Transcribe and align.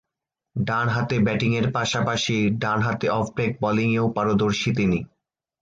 ডানহাতে 0.55 1.15
ব্যাটিংয়ের 1.19 1.67
পাশাপাশি 1.71 2.35
ডানহাতে 2.61 3.07
অফ 3.09 3.25
ব্রেক 3.35 3.51
বোলিংয়েও 3.61 4.05
পারদর্শী 4.15 4.69
তিনি। 4.75 4.99